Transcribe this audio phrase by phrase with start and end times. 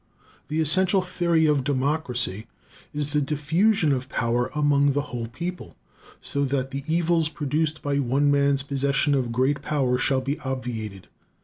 [0.47, 2.47] The essential theory of democracy
[2.91, 5.75] is the diffusion of power among the whole people,
[6.23, 11.07] so that the evils produced by one man's possession of great power shall be obviated.